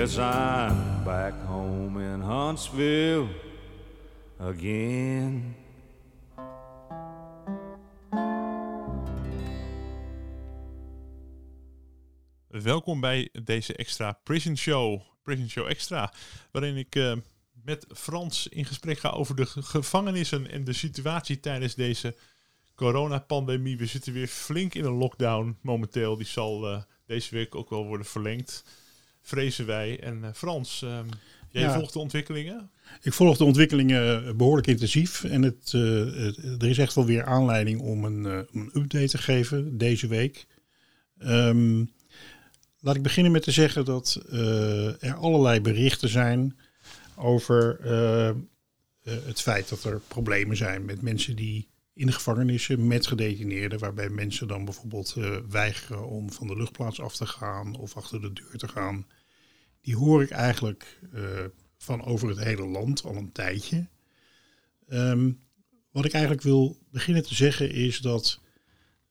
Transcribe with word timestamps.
Yes, 0.00 0.16
I'm 0.16 1.04
back 1.04 1.34
home 1.46 2.02
in 2.02 2.20
Huntsville 2.20 3.28
again. 4.38 5.56
Welkom 12.48 13.00
bij 13.00 13.28
deze 13.44 13.74
extra 13.74 14.12
Prison 14.12 14.56
Show, 14.56 15.00
Prison 15.22 15.48
Show 15.48 15.68
Extra, 15.68 16.12
waarin 16.50 16.76
ik 16.76 16.94
uh, 16.94 17.16
met 17.64 17.86
Frans 17.94 18.46
in 18.46 18.64
gesprek 18.64 18.98
ga 18.98 19.10
over 19.10 19.36
de 19.36 19.46
gevangenissen 19.46 20.50
en 20.50 20.64
de 20.64 20.72
situatie 20.72 21.40
tijdens 21.40 21.74
deze 21.74 22.16
coronapandemie. 22.74 23.78
We 23.78 23.86
zitten 23.86 24.12
weer 24.12 24.26
flink 24.26 24.74
in 24.74 24.84
een 24.84 24.98
lockdown 24.98 25.58
momenteel. 25.62 26.16
Die 26.16 26.26
zal 26.26 26.72
uh, 26.72 26.82
deze 27.06 27.34
week 27.34 27.54
ook 27.54 27.70
wel 27.70 27.86
worden 27.86 28.06
verlengd, 28.06 28.64
vrezen 29.22 29.66
wij. 29.66 30.00
En 30.00 30.18
uh, 30.18 30.28
Frans, 30.34 30.82
um, 30.82 31.08
jij 31.50 31.62
ja. 31.62 31.74
volgt 31.74 31.92
de 31.92 31.98
ontwikkelingen? 31.98 32.70
Ik 33.02 33.12
volg 33.12 33.36
de 33.36 33.44
ontwikkelingen 33.44 34.36
behoorlijk 34.36 34.66
intensief. 34.66 35.24
En 35.24 35.42
het, 35.42 35.72
het, 35.72 36.62
er 36.62 36.68
is 36.68 36.78
echt 36.78 36.94
wel 36.94 37.06
weer 37.06 37.24
aanleiding 37.24 37.80
om 37.80 38.04
een, 38.04 38.24
een 38.24 38.70
update 38.74 39.08
te 39.08 39.18
geven 39.18 39.78
deze 39.78 40.06
week. 40.06 40.46
Um, 41.18 41.92
Laat 42.82 42.96
ik 42.96 43.02
beginnen 43.02 43.32
met 43.32 43.42
te 43.42 43.50
zeggen 43.50 43.84
dat 43.84 44.22
er 45.00 45.14
allerlei 45.14 45.60
berichten 45.60 46.08
zijn 46.08 46.58
over 47.16 47.78
het 49.02 49.40
feit 49.40 49.68
dat 49.68 49.84
er 49.84 50.00
problemen 50.08 50.56
zijn 50.56 50.84
met 50.84 51.02
mensen 51.02 51.36
die 51.36 51.69
in 52.00 52.12
gevangenissen 52.12 52.86
met 52.86 53.06
gedetineerden, 53.06 53.78
waarbij 53.78 54.08
mensen 54.08 54.48
dan 54.48 54.64
bijvoorbeeld 54.64 55.16
weigeren 55.48 56.06
om 56.06 56.32
van 56.32 56.46
de 56.46 56.56
luchtplaats 56.56 57.00
af 57.00 57.16
te 57.16 57.26
gaan 57.26 57.76
of 57.76 57.96
achter 57.96 58.20
de 58.20 58.32
deur 58.32 58.56
te 58.56 58.68
gaan. 58.68 59.06
Die 59.80 59.96
hoor 59.96 60.22
ik 60.22 60.30
eigenlijk 60.30 61.00
van 61.78 62.04
over 62.04 62.28
het 62.28 62.38
hele 62.38 62.66
land 62.66 63.04
al 63.04 63.16
een 63.16 63.32
tijdje. 63.32 63.88
Um, 64.88 65.40
wat 65.90 66.04
ik 66.04 66.12
eigenlijk 66.12 66.42
wil 66.42 66.78
beginnen 66.90 67.22
te 67.22 67.34
zeggen 67.34 67.70
is 67.70 67.98
dat 67.98 68.40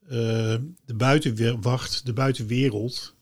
uh, 0.04 0.10
de 0.86 0.96
buitenwacht, 0.96 2.06
de 2.06 2.14
buitenwereld, 2.14 3.16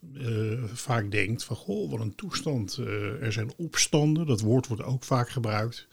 vaak 0.73 1.11
denkt 1.11 1.43
van 1.43 1.55
goh, 1.55 1.91
wat 1.91 1.99
een 1.99 2.15
toestand. 2.15 2.77
Er 3.21 3.31
zijn 3.31 3.53
opstanden, 3.57 4.25
dat 4.25 4.41
woord 4.41 4.67
wordt 4.67 4.83
ook 4.83 5.03
vaak 5.03 5.29
gebruikt. 5.29 5.87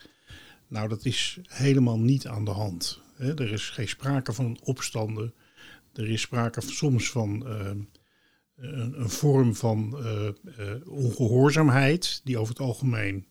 Nou, 0.68 0.88
dat 0.88 1.04
is 1.04 1.38
helemaal 1.46 1.98
niet 1.98 2.26
aan 2.26 2.44
de 2.44 2.50
hand. 2.50 3.02
Er 3.18 3.52
is 3.52 3.70
geen 3.70 3.88
sprake 3.88 4.32
van 4.32 4.58
opstanden. 4.62 5.34
Er 5.92 6.10
is 6.10 6.20
sprake 6.20 6.60
soms 6.60 7.10
van 7.10 7.46
een, 7.46 7.88
een, 8.56 9.10
vorm 9.10 9.54
van 9.54 9.98
ongehoorzaamheid, 10.86 12.20
die 12.24 12.38
over 12.38 12.54
het 12.54 12.62
algemeen 12.62 13.26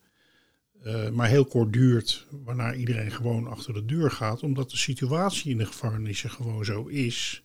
maar 1.13 1.27
heel 1.27 1.45
kort 1.45 1.73
duurt, 1.73 2.27
waarna 2.43 2.73
iedereen 2.73 3.11
gewoon 3.11 3.47
achter 3.47 3.73
de 3.73 3.85
deur 3.85 4.11
gaat, 4.11 4.43
omdat 4.43 4.69
de 4.69 4.77
situatie 4.77 5.51
in 5.51 5.57
de 5.57 5.65
gevangenissen 5.65 6.29
gewoon 6.29 6.65
zo 6.65 6.87
is 6.87 7.43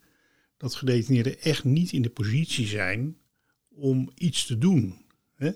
dat 0.58 0.74
gedetineerden 0.74 1.40
echt 1.40 1.64
niet 1.64 1.92
in 1.92 2.02
de 2.02 2.10
positie 2.10 2.66
zijn 2.66 3.16
om 3.68 4.10
iets 4.14 4.46
te 4.46 4.58
doen. 4.58 5.04
Hè? 5.34 5.52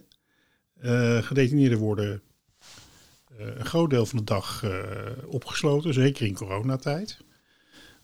Gedetineerden 1.23 1.79
worden 1.79 2.23
een 3.37 3.65
groot 3.65 3.91
deel 3.91 4.07
van 4.07 4.19
de 4.19 4.25
dag 4.25 4.63
uh, 4.65 4.93
opgesloten, 5.27 5.95
zeker 5.95 6.27
in 6.27 6.35
coronatijd. 6.35 7.19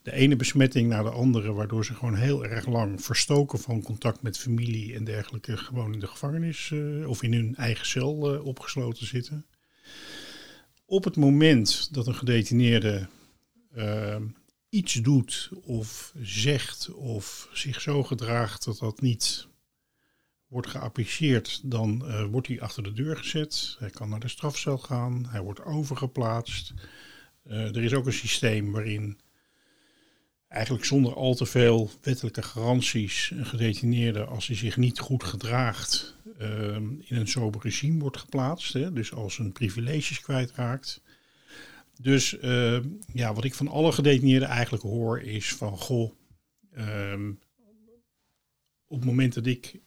De 0.02 0.12
ene 0.12 0.36
besmetting 0.36 0.88
naar 0.88 1.02
de 1.02 1.10
andere, 1.10 1.52
waardoor 1.52 1.84
ze 1.84 1.94
gewoon 1.94 2.14
heel 2.14 2.44
erg 2.44 2.66
lang 2.66 3.04
verstoken 3.04 3.58
van 3.58 3.82
contact 3.82 4.22
met 4.22 4.38
familie 4.38 4.94
en 4.94 5.04
dergelijke, 5.04 5.56
gewoon 5.56 5.92
in 5.92 6.00
de 6.00 6.06
gevangenis 6.06 6.72
of 7.06 7.22
in 7.22 7.32
hun 7.32 7.56
eigen 7.56 7.86
cel 7.86 8.40
opgesloten 8.42 9.06
zitten. 9.06 9.46
Op 10.84 11.04
het 11.04 11.16
moment 11.16 11.94
dat 11.94 12.06
een 12.06 12.14
gedetineerde 12.14 13.08
iets 14.68 14.94
doet 14.94 15.50
of 15.62 16.12
zegt 16.20 16.90
of 16.90 17.48
zich 17.52 17.80
zo 17.80 18.02
gedraagt 18.02 18.64
dat 18.64 18.78
dat 18.78 19.00
niet 19.00 19.47
wordt 20.48 20.68
geapprecieerd, 20.68 21.60
dan 21.64 22.02
uh, 22.04 22.24
wordt 22.24 22.46
hij 22.46 22.60
achter 22.60 22.82
de 22.82 22.92
deur 22.92 23.16
gezet. 23.16 23.76
Hij 23.78 23.90
kan 23.90 24.08
naar 24.08 24.20
de 24.20 24.28
strafcel 24.28 24.78
gaan, 24.78 25.26
hij 25.28 25.40
wordt 25.40 25.64
overgeplaatst. 25.64 26.74
Uh, 27.46 27.76
er 27.76 27.82
is 27.82 27.94
ook 27.94 28.06
een 28.06 28.12
systeem 28.12 28.72
waarin 28.72 29.18
eigenlijk 30.48 30.84
zonder 30.84 31.14
al 31.14 31.34
te 31.34 31.46
veel 31.46 31.90
wettelijke 32.02 32.42
garanties 32.42 33.30
een 33.30 33.46
gedetineerde, 33.46 34.24
als 34.24 34.46
hij 34.46 34.56
zich 34.56 34.76
niet 34.76 34.98
goed 34.98 35.24
gedraagt, 35.24 36.16
uh, 36.38 36.74
in 36.76 37.16
een 37.16 37.28
sober 37.28 37.60
regime 37.62 38.00
wordt 38.00 38.16
geplaatst. 38.16 38.72
Hè? 38.72 38.92
Dus 38.92 39.12
als 39.12 39.34
zijn 39.34 39.52
privileges 39.52 40.20
kwijtraakt. 40.20 41.02
Dus 42.00 42.32
uh, 42.42 42.78
ja, 43.12 43.34
wat 43.34 43.44
ik 43.44 43.54
van 43.54 43.68
alle 43.68 43.92
gedetineerden 43.92 44.48
eigenlijk 44.48 44.82
hoor 44.82 45.20
is 45.20 45.54
van 45.54 45.78
goh, 45.78 46.12
um, 46.76 47.38
op 48.86 48.96
het 48.96 49.06
moment 49.06 49.34
dat 49.34 49.46
ik 49.46 49.80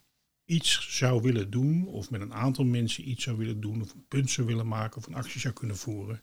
iets 0.51 0.97
zou 0.97 1.21
willen 1.21 1.49
doen, 1.49 1.87
of 1.87 2.09
met 2.09 2.21
een 2.21 2.33
aantal 2.33 2.65
mensen 2.65 3.09
iets 3.09 3.23
zou 3.23 3.37
willen 3.37 3.61
doen, 3.61 3.81
of 3.81 3.93
een 3.93 4.05
punt 4.07 4.29
zou 4.29 4.47
willen 4.47 4.67
maken, 4.67 4.97
of 4.97 5.07
een 5.07 5.15
actie 5.15 5.39
zou 5.39 5.53
kunnen 5.53 5.77
voeren, 5.77 6.21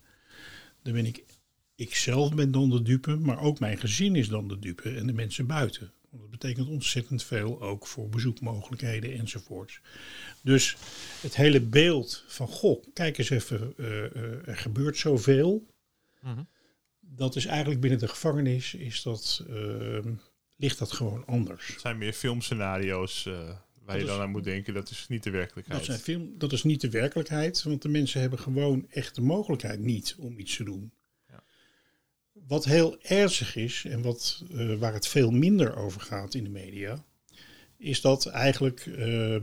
dan 0.82 0.92
ben 0.92 1.06
ik, 1.06 1.24
ik 1.74 1.94
zelf 1.94 2.34
ben 2.34 2.50
dan 2.50 2.70
de 2.70 2.82
dupe, 2.82 3.16
maar 3.16 3.40
ook 3.40 3.58
mijn 3.58 3.78
gezin 3.78 4.16
is 4.16 4.28
dan 4.28 4.48
de 4.48 4.58
dupe 4.58 4.94
en 4.94 5.06
de 5.06 5.12
mensen 5.12 5.46
buiten. 5.46 5.92
Want 6.10 6.22
dat 6.22 6.30
betekent 6.30 6.68
ontzettend 6.68 7.24
veel 7.24 7.62
ook 7.62 7.86
voor 7.86 8.08
bezoekmogelijkheden 8.08 9.18
enzovoorts. 9.18 9.80
Dus 10.42 10.76
het 11.20 11.36
hele 11.36 11.60
beeld 11.60 12.24
van, 12.26 12.46
goh, 12.46 12.84
kijk 12.92 13.18
eens 13.18 13.30
even, 13.30 13.74
uh, 13.76 13.86
uh, 13.86 14.48
er 14.48 14.56
gebeurt 14.56 14.96
zoveel. 14.96 15.66
Mhm. 16.20 16.42
Dat 17.00 17.36
is 17.36 17.46
eigenlijk 17.46 17.80
binnen 17.80 17.98
de 17.98 18.08
gevangenis 18.08 18.74
is 18.74 19.02
dat, 19.02 19.44
uh, 19.50 19.98
ligt 20.56 20.78
dat 20.78 20.92
gewoon 20.92 21.26
anders. 21.26 21.66
Het 21.66 21.80
zijn 21.80 21.98
meer 21.98 22.12
filmscenario's 22.12 23.24
uh, 23.24 23.50
waar 23.88 23.98
dat 23.98 24.06
je 24.06 24.12
dan 24.12 24.22
aan 24.22 24.30
moet 24.30 24.44
denken. 24.44 24.74
Dat 24.74 24.90
is 24.90 25.06
niet 25.08 25.22
de 25.22 25.30
werkelijkheid. 25.30 25.78
Dat, 25.78 25.86
zijn 25.86 25.98
film, 25.98 26.38
dat 26.38 26.52
is 26.52 26.62
niet 26.62 26.80
de 26.80 26.90
werkelijkheid, 26.90 27.62
want 27.62 27.82
de 27.82 27.88
mensen 27.88 28.20
hebben 28.20 28.38
gewoon 28.38 28.86
echt 28.90 29.14
de 29.14 29.20
mogelijkheid 29.20 29.80
niet 29.80 30.14
om 30.18 30.38
iets 30.38 30.56
te 30.56 30.64
doen. 30.64 30.92
Ja. 31.28 31.42
Wat 32.32 32.64
heel 32.64 33.02
ernstig 33.02 33.56
is 33.56 33.84
en 33.84 34.02
wat, 34.02 34.44
uh, 34.50 34.78
waar 34.78 34.92
het 34.92 35.08
veel 35.08 35.30
minder 35.30 35.76
over 35.76 36.00
gaat 36.00 36.34
in 36.34 36.44
de 36.44 36.50
media, 36.50 37.04
is 37.76 38.00
dat 38.00 38.26
eigenlijk 38.26 38.86
uh, 38.86 39.36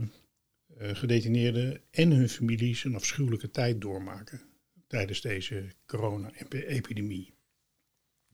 gedetineerden 0.78 1.80
en 1.90 2.10
hun 2.10 2.28
families 2.28 2.84
een 2.84 2.94
afschuwelijke 2.94 3.50
tijd 3.50 3.80
doormaken 3.80 4.40
tijdens 4.86 5.20
deze 5.20 5.66
corona-epidemie. 5.86 7.34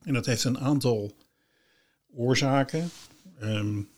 En 0.03 0.13
dat 0.13 0.27
heeft 0.27 0.45
een 0.45 0.59
aantal 0.59 1.17
oorzaken. 2.11 2.91
Um, 3.43 3.89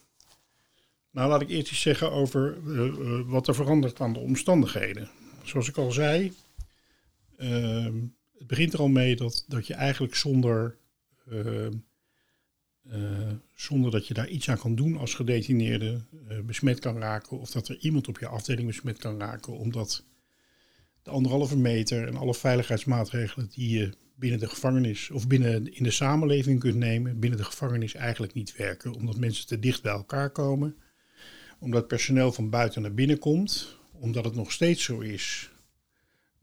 nou, 1.15 1.29
laat 1.29 1.41
ik 1.41 1.49
eerst 1.49 1.71
iets 1.71 1.81
zeggen 1.81 2.13
over 2.13 2.57
uh, 2.67 2.85
uh, 2.85 3.21
wat 3.27 3.49
er 3.49 3.55
verandert 3.55 4.01
aan 4.01 4.13
de 4.13 4.19
omstandigheden. 4.19 5.09
Zoals 5.43 5.69
ik 5.69 5.77
al 5.77 5.93
zei, 5.93 6.33
uh, 7.39 7.85
het 8.39 8.47
begint 8.47 8.73
er 8.73 8.79
al 8.79 8.89
mee 8.89 9.17
dat, 9.17 9.45
dat 9.49 9.67
je 9.67 9.75
eigenlijk 9.75 10.15
zonder, 10.15 10.77
ehm, 11.31 11.73
eh, 12.89 13.33
zonder 13.55 13.91
dat 13.91 14.07
je 14.07 14.15
daar 14.15 14.29
iets 14.29 14.49
aan 14.49 14.59
kan 14.59 14.75
doen 14.75 14.97
als 14.97 15.15
gedetineerde 15.15 16.01
besmet 16.45 16.79
kan 16.79 16.99
raken. 16.99 17.39
Of 17.39 17.51
dat 17.51 17.69
er 17.69 17.79
iemand 17.81 18.09
op 18.09 18.19
je 18.19 18.27
afdeling 18.27 18.67
besmet 18.67 18.99
kan 18.99 19.19
raken, 19.19 19.53
omdat 19.53 20.05
de 21.03 21.11
anderhalve 21.11 21.57
meter 21.57 22.07
en 22.07 22.17
alle 22.17 22.35
veiligheidsmaatregelen 22.35 23.51
die 23.55 23.79
je 23.79 23.93
binnen 24.15 24.41
de 24.41 24.49
gevangenis 24.49 25.11
of 25.11 25.27
binnen 25.27 25.75
in 25.75 25.85
de 25.85 25.91
samenleving 25.91 26.61
kunt 26.61 26.77
nemen, 26.77 27.19
binnen 27.19 27.39
de 27.39 27.45
gevangenis 27.45 27.95
eigenlijk 27.95 28.35
niet 28.35 28.57
werken. 28.57 28.95
Omdat 28.95 29.17
mensen 29.17 29.47
te 29.47 29.59
dicht 29.59 29.83
bij 29.83 29.93
elkaar 29.93 30.31
komen, 30.31 30.77
omdat 31.65 31.89
personeel 31.89 32.33
van 32.33 32.51
buiten 32.51 32.83
naar 32.83 32.95
binnen 32.95 33.19
komt, 33.19 33.79
omdat 33.93 34.25
het 34.25 34.35
nog 34.35 34.53
steeds 34.53 34.85
zo 34.85 35.01
is 35.01 35.51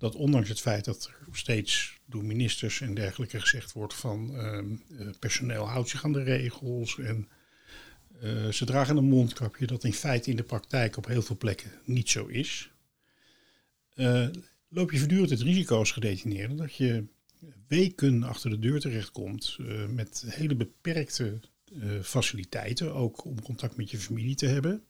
dat 0.02 0.16
ondanks 0.16 0.50
het 0.50 0.62
feit 0.62 0.86
dat 0.86 1.06
er 1.06 1.36
steeds 1.38 2.00
door 2.06 2.26
ministers 2.26 2.82
en 2.82 2.94
dergelijke 2.94 3.40
gezegd 3.40 3.74
wordt 3.74 3.94
van 3.94 4.32
uh, 4.34 5.10
personeel 5.20 5.68
houdt 5.68 5.90
zich 5.90 6.04
aan 6.04 6.14
de 6.14 6.24
regels 6.24 7.00
en 7.00 7.28
uh, 8.24 8.48
ze 8.48 8.66
dragen 8.66 8.98
een 8.98 9.04
mondkapje, 9.04 9.68
dat 9.68 9.84
in 9.84 9.94
feite 9.94 10.30
in 10.30 10.36
de 10.36 10.44
praktijk 10.44 10.98
op 10.98 11.06
heel 11.06 11.22
veel 11.22 11.38
plekken 11.38 11.72
niet 11.86 12.10
zo 12.10 12.26
is. 12.26 12.72
Uh, 13.96 14.28
loop 14.68 14.92
je 14.92 14.98
voortdurend 14.98 15.30
het 15.30 15.42
risico 15.42 15.78
als 15.78 15.92
gedetineerde 15.92 16.56
dat 16.56 16.76
je 16.76 17.06
weken 17.68 18.24
achter 18.24 18.50
de 18.50 18.60
deur 18.60 18.80
terechtkomt 18.80 19.58
met 19.90 20.24
hele 20.28 20.56
beperkte 20.56 21.40
faciliteiten, 22.02 22.94
ook 22.94 23.26
om 23.26 23.42
contact 23.42 23.78
met 23.78 23.92
je 23.92 23.98
familie 23.98 24.36
te 24.36 24.46
hebben. 24.46 24.84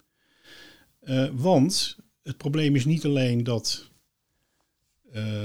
Uh, 1.02 1.30
want 1.34 1.98
het 2.24 2.38
probleem 2.38 2.76
is 2.76 2.86
niet 2.86 3.06
alleen 3.06 3.44
dat 3.44 3.90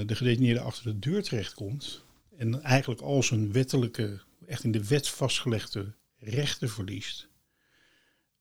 de 0.07 0.15
gedetineerde 0.15 0.61
achter 0.61 0.85
de 0.85 0.99
deur 0.99 1.23
terechtkomt 1.23 2.05
en 2.37 2.63
eigenlijk 2.63 3.01
al 3.01 3.23
zijn 3.23 3.53
wettelijke, 3.53 4.21
echt 4.47 4.65
in 4.65 4.73
de 4.73 4.87
wet 4.87 5.09
vastgelegde 5.09 5.93
rechten 6.19 6.69
verliest. 6.69 7.29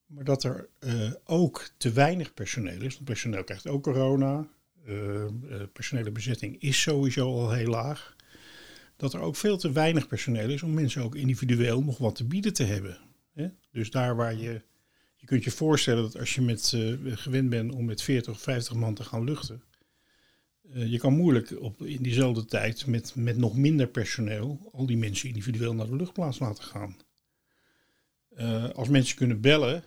Maar 0.06 0.24
dat 0.24 0.44
er 0.44 0.70
uh, 0.80 1.12
ook 1.24 1.70
te 1.78 1.92
weinig 1.92 2.34
personeel 2.34 2.82
is. 2.82 2.94
Want 2.94 3.06
personeel 3.06 3.44
krijgt 3.44 3.68
ook 3.68 3.84
corona. 3.84 4.48
Uh, 4.88 5.26
personele 5.74 6.12
bezetting 6.12 6.62
is 6.62 6.82
sowieso 6.82 7.28
al 7.28 7.52
heel 7.52 7.70
laag. 7.70 8.16
Dat 8.96 9.14
er 9.14 9.20
ook 9.20 9.36
veel 9.36 9.58
te 9.58 9.72
weinig 9.72 10.08
personeel 10.08 10.50
is 10.50 10.64
om 10.64 10.74
mensen 10.74 11.04
ook 11.04 11.16
individueel 11.16 11.84
nog 11.84 11.98
wat 11.98 12.16
te 12.16 12.24
bieden 12.24 12.54
te 12.54 12.64
hebben. 12.64 12.98
Hè? 13.34 13.48
Dus 13.72 13.92
daar 13.92 14.16
waar 14.16 14.36
je. 14.36 14.62
Je 15.26 15.32
kunt 15.32 15.44
je 15.44 15.52
voorstellen 15.52 16.04
dat 16.04 16.20
als 16.20 16.36
je 16.36 16.42
met, 16.42 16.78
gewend 17.06 17.50
bent 17.50 17.74
om 17.74 17.86
met 17.86 18.02
40 18.02 18.34
of 18.34 18.42
50 18.42 18.74
man 18.74 18.94
te 18.94 19.04
gaan 19.04 19.24
luchten. 19.24 19.64
je 20.74 20.98
kan 20.98 21.14
moeilijk 21.14 21.62
op, 21.62 21.82
in 21.82 22.04
diezelfde 22.04 22.46
tijd 22.46 22.86
met, 22.86 23.16
met 23.16 23.38
nog 23.38 23.58
minder 23.58 23.88
personeel 23.88 24.70
al 24.72 24.86
die 24.86 24.98
mensen 24.98 25.28
individueel 25.28 25.74
naar 25.74 25.88
de 25.88 25.96
luchtplaats 25.96 26.40
laten 26.40 26.64
gaan. 26.64 26.98
als 28.74 28.90
mensen 28.90 29.16
kunnen 29.16 29.42
bellen, 29.42 29.84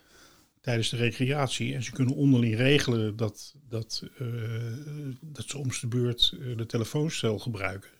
tijdens 0.61 0.89
de 0.89 0.97
recreatie. 0.97 1.75
En 1.75 1.83
ze 1.83 1.93
kunnen 1.93 2.15
onderling 2.15 2.57
regelen 2.57 3.17
dat, 3.17 3.55
dat, 3.69 4.05
uh, 4.21 4.29
dat 5.21 5.49
ze 5.49 5.59
om 5.59 5.69
de 5.81 5.87
beurt 5.87 6.35
uh, 6.39 6.57
de 6.57 6.67
telefoonstel 6.67 7.39
gebruiken. 7.39 7.91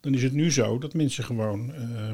Dan 0.00 0.14
is 0.14 0.22
het 0.22 0.32
nu 0.32 0.52
zo 0.52 0.78
dat 0.78 0.94
mensen 0.94 1.24
gewoon 1.24 1.74
uh, 1.74 2.10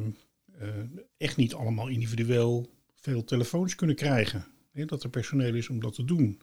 echt 1.17 1.37
niet 1.37 1.55
allemaal 1.55 1.89
individueel 1.89 2.76
veel 3.11 3.25
telefoons 3.25 3.75
kunnen 3.75 3.97
krijgen. 3.97 4.47
dat 4.73 5.03
er 5.03 5.11
personeel 5.11 5.55
is 5.55 5.69
om 5.69 5.81
dat 5.81 5.95
te 5.95 6.05
doen. 6.05 6.41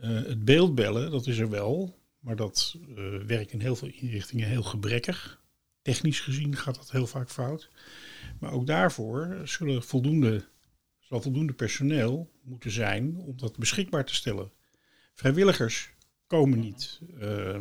het 0.00 0.44
beeldbellen, 0.44 1.10
dat 1.10 1.26
is 1.26 1.38
er 1.38 1.50
wel, 1.50 1.98
maar 2.18 2.36
dat 2.36 2.78
werkt 3.26 3.52
in 3.52 3.60
heel 3.60 3.76
veel 3.76 3.88
inrichtingen 3.88 4.48
heel 4.48 4.62
gebrekkig. 4.62 5.42
Technisch 5.82 6.20
gezien 6.20 6.56
gaat 6.56 6.74
dat 6.74 6.90
heel 6.90 7.06
vaak 7.06 7.30
fout. 7.30 7.70
Maar 8.40 8.52
ook 8.52 8.66
daarvoor 8.66 9.40
zullen 9.44 9.82
voldoende 9.82 10.44
zal 11.06 11.22
voldoende 11.22 11.52
personeel 11.52 12.30
moeten 12.42 12.70
zijn 12.70 13.16
om 13.16 13.36
dat 13.36 13.56
beschikbaar 13.56 14.04
te 14.04 14.14
stellen. 14.14 14.50
Vrijwilligers 15.14 15.90
komen 16.26 16.60
niet, 16.60 17.00
uh, 17.20 17.60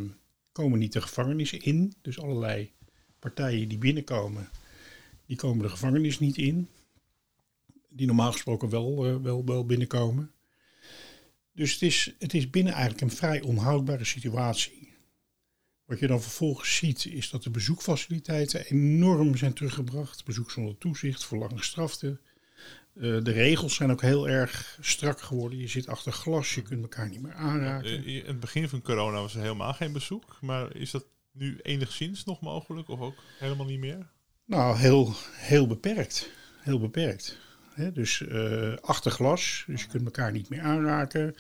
komen 0.52 0.80
niet 0.80 0.94
de 0.94 1.02
gevangenissen 1.02 1.62
in. 1.62 1.94
Dus 2.02 2.20
allerlei 2.20 2.72
partijen 3.20 3.70
die 3.70 3.78
binnenkomen, 3.78 4.50
die 5.26 5.38
komen 5.38 5.64
de 5.64 5.70
gevangenis 5.70 6.20
niet 6.20 6.38
in. 6.38 6.70
Die 7.96 8.08
normaal 8.08 8.32
gesproken 8.32 8.70
wel, 8.70 9.08
uh, 9.08 9.16
wel, 9.22 9.46
wel 9.46 9.66
binnenkomen. 9.66 10.32
Dus 11.54 11.74
het 11.74 11.82
is, 11.82 12.16
het 12.20 12.34
is 12.34 12.50
binnen 12.50 12.74
eigenlijk 12.74 13.02
een 13.02 13.18
vrij 13.18 13.42
onhoudbare 13.42 14.06
situatie. 14.06 14.94
Wat 15.86 16.00
je 16.00 16.08
dan 16.08 16.22
vervolgens 16.22 16.76
ziet, 16.76 17.06
is 17.06 17.30
dat 17.30 17.44
de 17.44 17.50
bezoekfaciliteiten 17.50 18.66
enorm 18.66 19.38
zijn 19.38 19.54
teruggebracht. 19.54 20.26
Bezoek 20.26 20.52
zonder 20.52 20.78
toezicht, 20.78 21.24
voor 21.24 21.38
lang 21.38 21.58
gestraften. 21.58 22.20
Uh, 22.94 23.24
de 23.24 23.32
regels 23.32 23.76
zijn 23.76 23.92
ook 23.92 24.02
heel 24.02 24.30
erg 24.30 24.78
strak 24.82 25.22
geworden. 25.22 25.60
Je 25.60 25.68
zit 25.68 25.88
achter 25.88 26.12
glas, 26.12 26.56
je 26.56 26.62
kunt 26.62 26.82
elkaar 26.82 27.10
niet 27.10 27.22
meer 27.22 27.34
aanraken. 27.34 28.06
In 28.06 28.26
het 28.26 28.40
begin 28.40 28.70
van 28.70 28.82
corona 28.82 29.22
was 29.22 29.36
er 29.36 29.42
helemaal 29.42 29.74
geen 29.74 29.94
bezoek. 29.94 30.38
Maar 30.42 30.76
is 30.76 30.92
dat 30.92 31.06
nu 31.32 31.60
enigszins 31.62 32.24
nog 32.24 32.42
mogelijk 32.42 32.90
of 32.90 33.00
ook 33.00 33.16
helemaal 33.40 33.66
niet 33.66 33.80
meer? 33.80 34.10
Nou, 34.46 34.78
heel, 34.78 35.14
heel 35.32 35.68
beperkt. 35.68 36.30
Heel 36.62 36.80
beperkt. 36.80 37.38
He, 37.76 37.92
dus 37.92 38.20
uh, 38.20 38.76
achter 38.82 39.12
glas, 39.12 39.64
dus 39.68 39.82
je 39.82 39.88
kunt 39.88 40.06
elkaar 40.06 40.32
niet 40.32 40.50
meer 40.50 40.62
aanraken. 40.62 41.36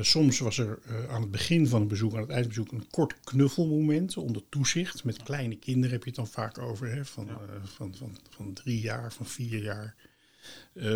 soms 0.00 0.38
was 0.38 0.58
er 0.58 0.78
aan 1.08 1.20
het 1.20 1.30
begin 1.30 1.68
van 1.68 1.80
het 1.80 1.88
bezoek, 1.88 2.14
aan 2.14 2.20
het 2.20 2.30
eindbezoek, 2.30 2.72
een 2.72 2.90
kort 2.90 3.20
knuffelmoment 3.20 4.16
onder 4.16 4.42
toezicht. 4.48 5.04
Met 5.04 5.22
kleine 5.22 5.56
kinderen 5.56 5.90
heb 5.90 6.00
je 6.02 6.08
het 6.08 6.18
dan 6.18 6.28
vaak 6.28 6.58
over, 6.58 6.90
hè, 6.90 7.04
van, 7.04 7.26
ja. 7.26 7.40
van, 7.64 7.94
van, 7.94 8.18
van 8.30 8.52
drie 8.52 8.80
jaar, 8.80 9.12
van 9.12 9.26
vier 9.26 9.62
jaar. 9.62 9.94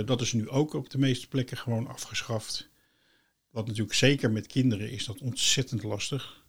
Dat 0.04 0.20
is 0.20 0.32
nu 0.32 0.48
ook 0.48 0.74
op 0.74 0.90
de 0.90 0.98
meeste 0.98 1.28
plekken 1.28 1.56
gewoon 1.56 1.86
afgeschaft. 1.86 2.68
Wat 3.50 3.66
natuurlijk 3.66 3.94
zeker 3.94 4.30
met 4.30 4.46
kinderen 4.46 4.90
is 4.90 5.04
dat 5.04 5.20
ontzettend 5.20 5.82
lastig. 5.82 6.42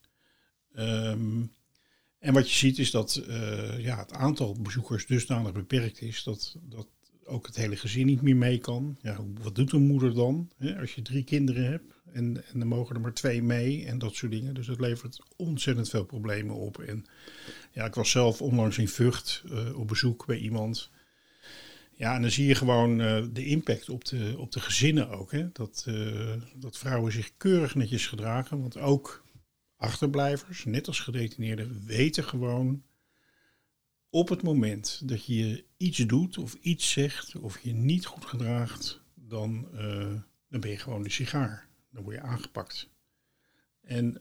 Um, 0.78 1.52
en 2.20 2.34
wat 2.34 2.50
je 2.52 2.56
ziet 2.56 2.80
is 2.80 2.92
dat 2.92 3.24
uh, 3.28 3.80
ja, 3.80 3.98
het 3.98 4.14
aantal 4.14 4.56
bezoekers 4.62 5.06
dusdanig 5.06 5.52
beperkt 5.52 6.02
is 6.02 6.24
dat, 6.24 6.56
dat 6.62 6.88
ook 7.26 7.46
het 7.46 7.56
hele 7.56 7.76
gezin 7.76 8.06
niet 8.06 8.22
meer 8.22 8.36
mee 8.36 8.58
kan. 8.58 8.98
Ja, 9.02 9.18
wat 9.42 9.56
doet 9.56 9.72
een 9.72 9.88
moeder 9.88 10.14
dan 10.14 10.52
hè, 10.58 10.80
als 10.80 10.96
je 10.96 11.02
drie 11.02 11.24
kinderen 11.24 11.66
hebt 11.66 11.94
en, 12.12 12.44
en 12.52 12.60
dan 12.60 12.68
mogen 12.68 12.96
er 12.96 13.02
maar 13.02 13.14
twee 13.14 13.44
mee 13.44 13.86
en 13.86 13.98
dat 13.98 14.16
soort 14.16 14.32
dingen. 14.32 14.54
Dus 14.54 14.68
dat 14.68 14.80
levert 14.80 15.20
ontzettend 15.36 15.90
veel 15.90 16.06
problemen 16.06 16.56
op. 16.56 16.80
En 16.80 17.06
ja, 17.72 17.86
ik 17.86 17.96
was 17.96 18.12
zelf 18.12 18.42
onlangs 18.42 18.78
in 18.78 18.88
Vught 18.88 19.44
uh, 19.52 19.80
op 19.80 19.88
bezoek 19.88 20.26
bij 20.26 20.38
iemand. 20.38 20.92
Ja, 21.98 22.16
en 22.16 22.22
dan 22.22 22.32
zie 22.32 22.48
je 22.48 22.56
gewoon 22.56 23.00
uh, 23.00 23.24
de 23.34 23.46
impact 23.46 23.90
op 23.90 24.06
de, 24.06 24.34
op 24.38 24.52
de 24.52 24.60
gezinnen 24.60 25.10
ook. 25.10 25.32
Hè? 25.32 25.52
Dat, 25.52 25.86
uh, 25.88 26.34
dat 26.56 26.78
vrouwen 26.78 27.12
zich 27.12 27.32
keurig 27.38 27.76
netjes 27.76 28.08
gedragen. 28.08 28.62
Want 28.62 28.78
ook 28.78 29.24
achterblijvers, 29.78 30.66
net 30.66 30.88
als 30.88 31.00
gedetineerden, 31.00 31.84
weten 31.86 32.24
gewoon 32.24 32.84
op 34.16 34.30
het 34.30 34.42
moment 34.42 35.02
dat 35.04 35.26
je 35.26 35.64
iets 35.78 35.98
doet 35.98 36.38
of 36.38 36.54
iets 36.54 36.92
zegt 36.92 37.36
of 37.36 37.60
je 37.60 37.74
niet 37.74 38.06
goed 38.06 38.26
gedraagt, 38.26 39.02
dan, 39.14 39.68
uh, 39.74 40.14
dan 40.50 40.60
ben 40.60 40.70
je 40.70 40.78
gewoon 40.78 41.04
de 41.04 41.10
sigaar. 41.10 41.68
Dan 41.92 42.04
word 42.04 42.16
je 42.16 42.22
aangepakt. 42.22 42.90
En 43.82 44.20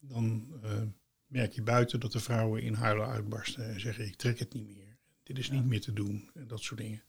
dan 0.00 0.46
merk 1.26 1.52
je 1.52 1.62
buiten 1.62 2.00
dat 2.00 2.12
de 2.12 2.20
vrouwen 2.20 2.62
in 2.62 2.74
huilen 2.74 3.06
uitbarsten 3.06 3.68
en 3.68 3.80
zeggen 3.80 4.06
ik 4.06 4.16
trek 4.16 4.38
het 4.38 4.54
niet 4.54 4.66
meer 4.66 4.82
dit 5.22 5.38
is 5.38 5.50
niet 5.50 5.66
meer 5.66 5.80
te 5.80 5.92
doen 5.92 6.30
en 6.34 6.46
dat 6.46 6.60
soort 6.60 6.80
dingen. 6.80 7.02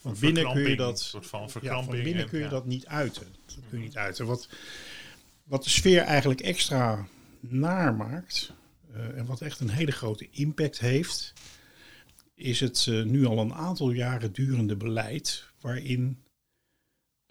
Want 0.00 0.20
binnen 0.20 0.52
kun 0.52 0.68
je 0.68 0.76
dat, 0.76 1.00
soort 1.00 1.26
van 1.26 1.48
ja, 1.60 1.82
van 1.82 2.02
binnen 2.02 2.28
kun 2.28 2.40
je 2.40 2.48
dat 2.48 2.66
niet 2.66 2.86
uiten. 2.86 3.26
Dat 3.46 3.64
kun 3.68 3.78
je 3.78 3.84
niet 3.84 3.96
uiten. 3.96 4.26
Wat, 4.26 4.48
wat 5.44 5.64
de 5.64 5.70
sfeer 5.70 6.00
eigenlijk 6.00 6.40
extra 6.40 7.06
naar 7.40 7.94
maakt 7.94 8.52
en 8.92 9.26
wat 9.26 9.40
echt 9.40 9.60
een 9.60 9.70
hele 9.70 9.92
grote 9.92 10.28
impact 10.30 10.78
heeft, 10.78 11.32
is 12.34 12.60
het 12.60 12.86
uh, 12.86 13.04
nu 13.04 13.24
al 13.24 13.38
een 13.38 13.54
aantal 13.54 13.90
jaren 13.90 14.32
durende 14.32 14.76
beleid 14.76 15.52
waarin 15.60 16.24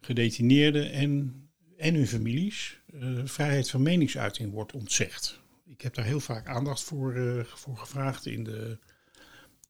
gedetineerden 0.02 0.92
en, 0.92 1.44
en 1.78 1.94
hun 1.96 2.08
families 2.08 2.80
uh, 2.94 3.22
vrijheid 3.24 3.70
van 3.70 3.82
meningsuiting 3.82 4.52
wordt 4.52 4.74
ontzegd. 4.74 5.42
Ik 5.66 5.82
heb 5.82 5.94
daar 5.94 6.06
heel 6.06 6.20
vaak 6.20 6.48
aandacht 6.48 6.84
voor, 6.84 7.46
gevraagd 7.76 8.26
in 8.26 8.44
de 8.44 8.78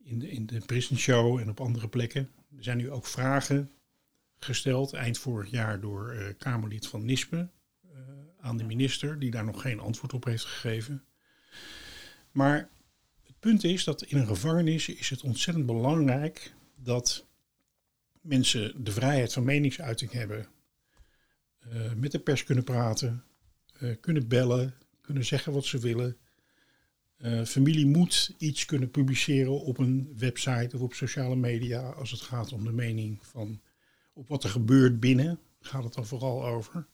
in 0.03 0.19
de, 0.19 0.29
in 0.29 0.45
de 0.45 0.59
Prison 0.65 0.97
Show 0.97 1.39
en 1.39 1.49
op 1.49 1.59
andere 1.59 1.87
plekken. 1.87 2.29
Er 2.57 2.63
zijn 2.63 2.77
nu 2.77 2.91
ook 2.91 3.05
vragen 3.05 3.71
gesteld, 4.37 4.93
eind 4.93 5.17
vorig 5.17 5.49
jaar 5.49 5.79
door 5.79 6.13
uh, 6.13 6.27
Kamerlid 6.37 6.87
van 6.87 7.05
Nispe 7.05 7.49
uh, 7.85 7.91
aan 8.39 8.57
de 8.57 8.63
minister, 8.63 9.19
die 9.19 9.31
daar 9.31 9.45
nog 9.45 9.61
geen 9.61 9.79
antwoord 9.79 10.13
op 10.13 10.23
heeft 10.23 10.45
gegeven. 10.45 11.03
Maar 12.31 12.69
het 13.23 13.39
punt 13.39 13.63
is 13.63 13.83
dat 13.83 14.03
in 14.03 14.17
een 14.17 14.27
gevangenis 14.27 14.87
is 14.89 15.09
het 15.09 15.21
ontzettend 15.21 15.65
belangrijk 15.65 16.53
dat 16.75 17.25
mensen 18.21 18.83
de 18.83 18.91
vrijheid 18.91 19.33
van 19.33 19.43
meningsuiting 19.43 20.11
hebben, 20.11 20.47
uh, 21.73 21.93
met 21.93 22.11
de 22.11 22.19
pers 22.19 22.43
kunnen 22.43 22.63
praten, 22.63 23.23
kunnen 23.99 24.27
bellen, 24.27 24.73
kunnen 25.01 25.25
zeggen 25.25 25.53
wat 25.53 25.65
ze 25.65 25.79
willen. 25.79 26.17
Uh, 27.17 27.43
familie 27.45 27.85
moet 27.85 28.35
iets 28.37 28.65
kunnen 28.65 28.91
publiceren 28.91 29.61
op 29.61 29.77
een 29.77 30.13
website 30.17 30.75
of 30.75 30.81
op 30.81 30.93
sociale 30.93 31.35
media 31.35 31.89
als 31.89 32.11
het 32.11 32.21
gaat 32.21 32.53
om 32.53 32.63
de 32.63 32.71
mening 32.71 33.25
van 33.25 33.61
op 34.13 34.27
wat 34.27 34.43
er 34.43 34.49
gebeurt 34.49 34.99
binnen. 34.99 35.39
Gaat 35.59 35.83
het 35.83 35.93
dan 35.93 36.05
vooral 36.05 36.45
over. 36.45 36.87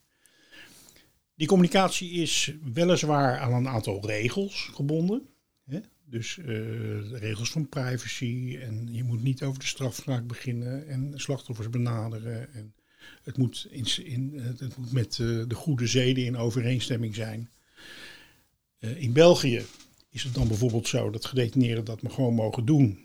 Die 1.38 1.48
communicatie 1.48 2.12
is 2.12 2.54
weliswaar 2.74 3.40
aan 3.40 3.54
een 3.54 3.68
aantal 3.68 4.06
regels 4.06 4.70
gebonden. 4.74 5.28
Hè? 5.66 5.80
Dus 6.06 6.36
de 6.36 7.18
regels 7.18 7.52
van 7.52 7.70
privacy 7.70 8.58
en 8.62 8.88
je 8.92 9.04
moet 9.04 9.24
niet 9.24 9.44
over 9.44 9.60
de 9.60 9.66
strafzaak 9.66 10.28
beginnen 10.28 10.88
en 10.88 11.14
slachtoffers 11.16 11.70
benaderen. 11.70 12.54
En 12.54 12.74
het 13.24 13.38
moet, 13.38 13.68
in, 13.70 14.06
in, 14.06 14.40
het 14.58 14.78
moet 14.78 14.92
met 14.92 15.18
uh, 15.18 15.44
de 15.48 15.56
goede 15.56 15.88
zeden 15.88 16.26
in 16.26 16.38
overeenstemming 16.38 17.16
zijn. 17.16 17.50
in 18.80 19.14
België 19.14 19.66
is 20.10 20.24
het 20.24 20.34
dan 20.34 20.48
bijvoorbeeld 20.48 20.88
zo 20.88 21.10
dat 21.10 21.26
gedetineerden 21.26 21.86
dat 21.86 22.02
maar 22.02 22.12
gewoon 22.12 22.34
mogen 22.34 22.66
doen. 22.66 23.00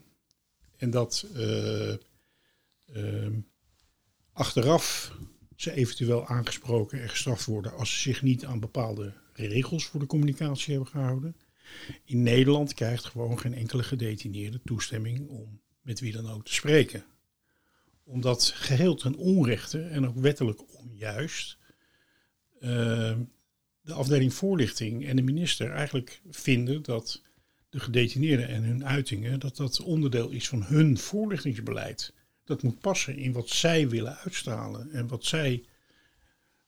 En 0.76 0.90
dat 0.90 1.26
achteraf 4.32 5.12
ze 5.62 5.72
eventueel 5.72 6.26
aangesproken 6.26 7.02
en 7.02 7.08
gestraft 7.08 7.44
worden 7.44 7.76
als 7.76 7.92
ze 7.92 8.00
zich 8.00 8.22
niet 8.22 8.44
aan 8.44 8.60
bepaalde 8.60 9.12
regels 9.32 9.86
voor 9.86 10.00
de 10.00 10.06
communicatie 10.06 10.74
hebben 10.74 10.90
gehouden. 10.90 11.36
In 12.04 12.22
Nederland 12.22 12.74
krijgt 12.74 13.04
gewoon 13.04 13.38
geen 13.38 13.54
enkele 13.54 13.82
gedetineerde 13.82 14.60
toestemming 14.64 15.28
om 15.28 15.60
met 15.80 16.00
wie 16.00 16.12
dan 16.12 16.30
ook 16.30 16.44
te 16.44 16.54
spreken. 16.54 17.04
Omdat 18.04 18.52
geheel 18.54 18.94
ten 18.94 19.14
onrechte 19.14 19.82
en 19.82 20.06
ook 20.06 20.16
wettelijk 20.16 20.76
onjuist 20.78 21.58
uh, 22.60 23.16
de 23.80 23.92
afdeling 23.92 24.34
voorlichting 24.34 25.06
en 25.06 25.16
de 25.16 25.22
minister 25.22 25.70
eigenlijk 25.70 26.20
vinden 26.30 26.82
dat 26.82 27.22
de 27.70 27.80
gedetineerden 27.80 28.48
en 28.48 28.62
hun 28.62 28.86
uitingen, 28.86 29.40
dat 29.40 29.56
dat 29.56 29.80
onderdeel 29.80 30.30
is 30.30 30.48
van 30.48 30.62
hun 30.62 30.98
voorlichtingsbeleid. 30.98 32.12
Dat 32.44 32.62
moet 32.62 32.80
passen 32.80 33.16
in 33.16 33.32
wat 33.32 33.48
zij 33.48 33.88
willen 33.88 34.16
uitstralen 34.16 34.90
en 34.90 35.08
wat 35.08 35.24
zij 35.24 35.64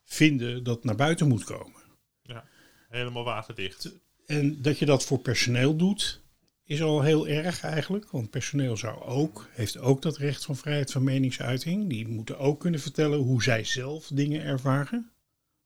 vinden 0.05 0.65
dat 0.65 0.85
naar 0.85 0.97
buiten 0.97 1.29
moet 1.29 1.45
komen. 1.45 1.83
Ja, 2.23 2.45
helemaal 2.89 3.25
waterdicht. 3.25 3.93
En 4.27 4.63
dat 4.63 4.79
je 4.79 4.87
dat 4.87 5.05
voor 5.05 5.19
personeel 5.19 5.77
doet, 5.77 6.23
is 6.65 6.83
al 6.83 7.03
heel 7.03 7.29
erg 7.29 7.63
eigenlijk. 7.63 8.11
Want 8.11 8.31
personeel 8.31 8.77
zou 8.77 9.03
ook, 9.03 9.49
heeft 9.51 9.79
ook 9.79 10.03
dat 10.03 10.17
recht 10.17 10.45
van 10.45 10.57
vrijheid 10.57 10.93
van 10.93 11.05
meningsuiting. 11.05 11.89
Die 11.89 12.09
moeten 12.09 12.39
ook 12.39 12.61
kunnen 12.61 12.81
vertellen 12.81 13.19
hoe 13.19 13.43
zij 13.43 13.65
zelf 13.65 14.07
dingen 14.07 14.43
ervaren. 14.43 15.13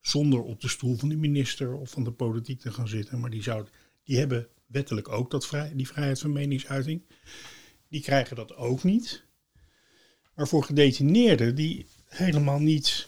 Zonder 0.00 0.42
op 0.42 0.60
de 0.60 0.68
stoel 0.68 0.96
van 0.96 1.08
de 1.08 1.16
minister 1.16 1.74
of 1.74 1.90
van 1.90 2.04
de 2.04 2.12
politiek 2.12 2.60
te 2.60 2.72
gaan 2.72 2.88
zitten. 2.88 3.20
Maar 3.20 3.30
die, 3.30 3.42
zou, 3.42 3.66
die 4.04 4.18
hebben 4.18 4.48
wettelijk 4.66 5.08
ook 5.08 5.30
dat 5.30 5.46
vrij, 5.46 5.72
die 5.74 5.88
vrijheid 5.88 6.18
van 6.18 6.32
meningsuiting. 6.32 7.02
Die 7.88 8.02
krijgen 8.02 8.36
dat 8.36 8.56
ook 8.56 8.82
niet. 8.82 9.26
Maar 10.38 10.48
voor 10.48 10.64
gedetineerden 10.64 11.54
die 11.54 11.86
helemaal 12.04 12.58
niet 12.58 13.06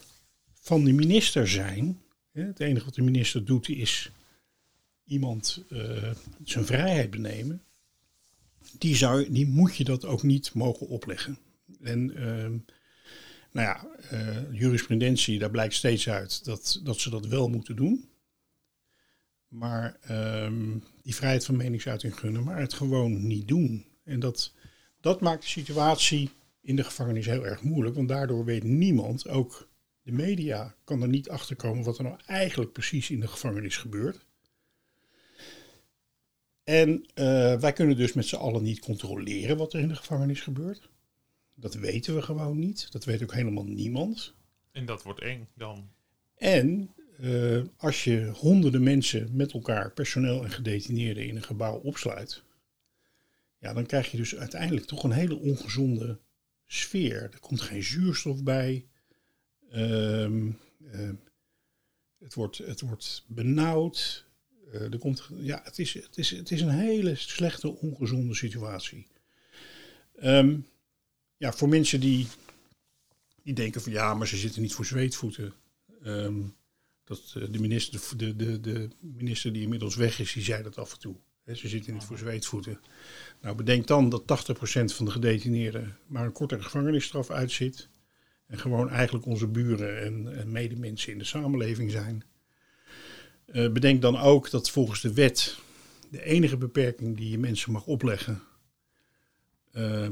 van 0.53 0.83
de 0.83 0.91
minister 0.93 1.47
zijn. 1.47 2.01
Het 2.31 2.59
enige 2.59 2.85
wat 2.85 2.93
de 2.93 3.01
minister 3.01 3.45
doet 3.45 3.69
is 3.69 4.11
iemand 5.05 5.63
uh, 5.69 6.11
zijn 6.43 6.65
vrijheid 6.65 7.09
benemen. 7.09 7.61
Die, 8.77 8.95
zou, 8.95 9.31
die 9.31 9.47
moet 9.47 9.75
je 9.75 9.83
dat 9.83 10.05
ook 10.05 10.23
niet 10.23 10.53
mogen 10.53 10.87
opleggen. 10.87 11.37
En 11.81 12.11
uh, 12.11 12.19
nou 13.51 13.67
ja, 13.67 13.87
uh, 14.13 14.59
jurisprudentie, 14.59 15.39
daar 15.39 15.51
blijkt 15.51 15.73
steeds 15.73 16.09
uit 16.09 16.45
dat, 16.45 16.79
dat 16.83 16.99
ze 16.99 17.09
dat 17.09 17.25
wel 17.25 17.49
moeten 17.49 17.75
doen. 17.75 18.09
Maar 19.47 19.99
um, 20.43 20.83
die 21.03 21.15
vrijheid 21.15 21.45
van 21.45 21.55
meningsuiting 21.55 22.19
gunnen, 22.19 22.43
maar 22.43 22.59
het 22.59 22.73
gewoon 22.73 23.27
niet 23.27 23.47
doen. 23.47 23.85
En 24.03 24.19
dat, 24.19 24.53
dat 25.01 25.21
maakt 25.21 25.41
de 25.41 25.49
situatie 25.49 26.29
in 26.61 26.75
de 26.75 26.83
gevangenis 26.83 27.25
heel 27.25 27.45
erg 27.45 27.63
moeilijk, 27.63 27.95
want 27.95 28.07
daardoor 28.07 28.45
weet 28.45 28.63
niemand, 28.63 29.27
ook 29.27 29.69
de 30.01 30.11
media, 30.11 30.75
kan 30.83 31.01
er 31.01 31.07
niet 31.07 31.29
achter 31.29 31.55
komen 31.55 31.83
wat 31.83 31.97
er 31.97 32.03
nou 32.03 32.19
eigenlijk 32.25 32.71
precies 32.71 33.09
in 33.09 33.19
de 33.19 33.27
gevangenis 33.27 33.77
gebeurt. 33.77 34.25
En 36.63 36.89
uh, 36.89 37.59
wij 37.59 37.73
kunnen 37.73 37.97
dus 37.97 38.13
met 38.13 38.25
z'n 38.25 38.35
allen 38.35 38.63
niet 38.63 38.79
controleren 38.79 39.57
wat 39.57 39.73
er 39.73 39.79
in 39.79 39.87
de 39.87 39.95
gevangenis 39.95 40.41
gebeurt. 40.41 40.89
Dat 41.55 41.73
weten 41.73 42.15
we 42.15 42.21
gewoon 42.21 42.59
niet. 42.59 42.91
Dat 42.91 43.05
weet 43.05 43.23
ook 43.23 43.33
helemaal 43.33 43.65
niemand. 43.65 44.33
En 44.71 44.85
dat 44.85 45.03
wordt 45.03 45.21
eng 45.21 45.47
dan. 45.55 45.89
En 46.35 46.93
uh, 47.19 47.63
als 47.77 48.03
je 48.03 48.31
honderden 48.35 48.83
mensen 48.83 49.29
met 49.35 49.51
elkaar, 49.51 49.91
personeel 49.91 50.43
en 50.43 50.51
gedetineerden, 50.51 51.27
in 51.27 51.35
een 51.35 51.43
gebouw 51.43 51.75
opsluit, 51.75 52.43
ja, 53.57 53.73
dan 53.73 53.85
krijg 53.85 54.11
je 54.11 54.17
dus 54.17 54.35
uiteindelijk 54.35 54.85
toch 54.85 55.03
een 55.03 55.11
hele 55.11 55.39
ongezonde 55.39 56.19
sfeer. 56.73 57.21
Er 57.21 57.39
komt 57.39 57.61
geen 57.61 57.83
zuurstof 57.83 58.43
bij. 58.43 58.85
Um, 59.73 60.57
uh, 60.81 61.09
het, 62.19 62.33
wordt, 62.33 62.57
het 62.57 62.81
wordt 62.81 63.25
benauwd. 63.27 64.25
Uh, 64.73 64.81
er 64.93 64.97
komt, 64.97 65.29
ja, 65.39 65.61
het, 65.63 65.79
is, 65.79 65.93
het, 65.93 66.17
is, 66.17 66.29
het 66.29 66.51
is 66.51 66.61
een 66.61 66.69
hele 66.69 67.15
slechte, 67.15 67.69
ongezonde 67.69 68.35
situatie. 68.35 69.07
Um, 70.23 70.67
ja, 71.37 71.53
voor 71.53 71.69
mensen 71.69 71.99
die, 71.99 72.27
die 73.43 73.53
denken 73.53 73.81
van 73.81 73.91
ja, 73.91 74.13
maar 74.13 74.27
ze 74.27 74.37
zitten 74.37 74.61
niet 74.61 74.73
voor 74.73 74.85
zweetvoeten. 74.85 75.53
Dat 77.03 77.31
de, 77.33 77.59
minister, 77.59 78.17
de, 78.17 78.35
de, 78.35 78.59
de 78.59 78.89
minister 78.99 79.53
die 79.53 79.61
inmiddels 79.61 79.95
weg 79.95 80.19
is, 80.19 80.33
die 80.33 80.43
zei 80.43 80.63
dat 80.63 80.77
af 80.77 80.93
en 80.93 80.99
toe. 80.99 81.15
Ze 81.57 81.67
zitten 81.67 81.93
niet 81.93 82.03
voor 82.03 82.17
zweetvoeten. 82.17 82.79
Nou, 83.41 83.55
bedenk 83.55 83.87
dan 83.87 84.09
dat 84.09 84.21
80% 84.21 84.95
van 84.95 85.05
de 85.05 85.11
gedetineerden 85.11 85.97
maar 86.07 86.25
een 86.25 86.31
kortere 86.31 86.63
gevangenisstraf 86.63 87.29
uitzit. 87.29 87.89
En 88.47 88.59
gewoon 88.59 88.89
eigenlijk 88.89 89.25
onze 89.25 89.47
buren 89.47 90.01
en, 90.01 90.37
en 90.37 90.51
medemensen 90.51 91.11
in 91.11 91.17
de 91.17 91.23
samenleving 91.23 91.91
zijn. 91.91 92.23
Uh, 93.45 93.71
bedenk 93.71 94.01
dan 94.01 94.17
ook 94.17 94.49
dat 94.49 94.69
volgens 94.69 95.01
de 95.01 95.13
wet 95.13 95.57
de 96.09 96.23
enige 96.23 96.57
beperking 96.57 97.17
die 97.17 97.29
je 97.29 97.37
mensen 97.37 97.71
mag 97.71 97.85
opleggen. 97.85 98.41
Uh, 99.73 100.03
uh, 100.03 100.09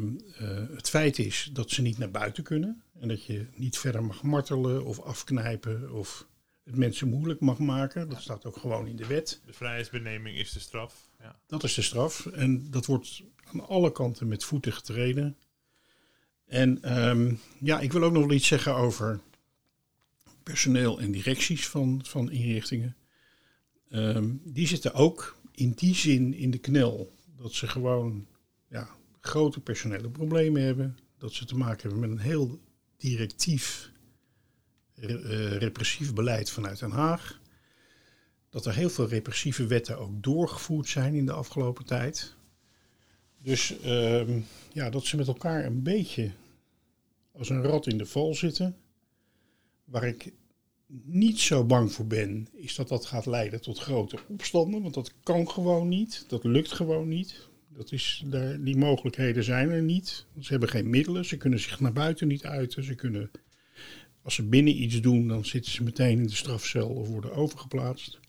het 0.75 0.89
feit 0.89 1.19
is 1.19 1.49
dat 1.53 1.71
ze 1.71 1.81
niet 1.81 1.97
naar 1.97 2.11
buiten 2.11 2.43
kunnen. 2.43 2.83
En 2.99 3.07
dat 3.07 3.25
je 3.25 3.45
niet 3.55 3.77
verder 3.77 4.03
mag 4.03 4.23
martelen 4.23 4.85
of 4.85 4.99
afknijpen 4.99 5.91
of 5.91 6.27
het 6.63 6.75
mensen 6.75 7.09
moeilijk 7.09 7.39
mag 7.39 7.59
maken. 7.59 8.09
Dat 8.09 8.21
staat 8.21 8.45
ook 8.45 8.57
gewoon 8.57 8.87
in 8.87 8.95
de 8.95 9.07
wet. 9.07 9.41
De 9.45 9.53
vrijheidsbeneming 9.53 10.37
is 10.37 10.51
de 10.51 10.59
straf. 10.59 11.08
Dat 11.47 11.63
is 11.63 11.73
de 11.73 11.81
straf. 11.81 12.25
En 12.25 12.71
dat 12.71 12.85
wordt 12.85 13.23
aan 13.43 13.67
alle 13.67 13.91
kanten 13.91 14.27
met 14.27 14.43
voeten 14.43 14.73
getreden. 14.73 15.37
En 16.45 16.99
um, 17.07 17.39
ja, 17.59 17.79
ik 17.79 17.91
wil 17.91 18.03
ook 18.03 18.11
nog 18.13 18.25
wel 18.25 18.35
iets 18.35 18.47
zeggen 18.47 18.75
over 18.75 19.19
personeel 20.43 20.99
en 20.99 21.11
directies 21.11 21.67
van, 21.67 22.01
van 22.05 22.31
inrichtingen. 22.31 22.95
Um, 23.89 24.41
die 24.43 24.67
zitten 24.67 24.93
ook 24.93 25.37
in 25.51 25.71
die 25.71 25.95
zin 25.95 26.33
in 26.33 26.51
de 26.51 26.57
knel. 26.57 27.15
Dat 27.37 27.53
ze 27.53 27.67
gewoon 27.67 28.27
ja, 28.67 28.89
grote 29.19 29.59
personele 29.59 30.09
problemen 30.09 30.61
hebben. 30.61 30.97
Dat 31.17 31.33
ze 31.33 31.45
te 31.45 31.57
maken 31.57 31.81
hebben 31.81 31.99
met 31.99 32.09
een 32.09 32.25
heel 32.25 32.59
directief 32.97 33.91
uh, 34.95 35.55
repressief 35.57 36.13
beleid 36.13 36.51
vanuit 36.51 36.79
Den 36.79 36.91
Haag. 36.91 37.38
Dat 38.49 38.65
er 38.65 38.73
heel 38.73 38.89
veel 38.89 39.07
repressieve 39.07 39.67
wetten 39.67 39.97
ook 39.97 40.23
doorgevoerd 40.23 40.87
zijn 40.87 41.13
in 41.13 41.25
de 41.25 41.31
afgelopen 41.31 41.85
tijd. 41.85 42.35
Dus 43.41 43.75
uh, 43.85 44.21
ja, 44.73 44.89
dat 44.89 45.05
ze 45.05 45.17
met 45.17 45.27
elkaar 45.27 45.65
een 45.65 45.83
beetje 45.83 46.31
als 47.31 47.49
een 47.49 47.63
rat 47.63 47.87
in 47.87 47.97
de 47.97 48.05
val 48.05 48.35
zitten. 48.35 48.77
Waar 49.83 50.07
ik 50.07 50.33
niet 51.03 51.39
zo 51.39 51.63
bang 51.65 51.91
voor 51.91 52.07
ben, 52.07 52.47
is 52.53 52.75
dat 52.75 52.87
dat 52.87 53.05
gaat 53.05 53.25
leiden 53.25 53.61
tot 53.61 53.79
grote 53.79 54.17
opstanden. 54.27 54.81
Want 54.81 54.93
dat 54.93 55.13
kan 55.23 55.49
gewoon 55.49 55.87
niet. 55.87 56.25
Dat 56.27 56.43
lukt 56.43 56.71
gewoon 56.71 57.07
niet. 57.07 57.47
Dat 57.67 57.91
is, 57.91 58.23
daar, 58.25 58.63
die 58.63 58.77
mogelijkheden 58.77 59.43
zijn 59.43 59.69
er 59.69 59.81
niet. 59.81 60.25
Ze 60.39 60.51
hebben 60.51 60.69
geen 60.69 60.89
middelen. 60.89 61.25
Ze 61.25 61.37
kunnen 61.37 61.59
zich 61.59 61.79
naar 61.79 61.93
buiten 61.93 62.27
niet 62.27 62.45
uiten. 62.45 62.83
Ze 62.83 62.95
kunnen 62.95 63.31
als 64.21 64.35
ze 64.35 64.43
binnen 64.43 64.81
iets 64.81 65.01
doen, 65.01 65.27
dan 65.27 65.45
zitten 65.45 65.71
ze 65.71 65.83
meteen 65.83 66.17
in 66.17 66.27
de 66.27 66.35
strafcel 66.35 66.89
of 66.89 67.07
worden 67.07 67.33
overgeplaatst. 67.33 68.19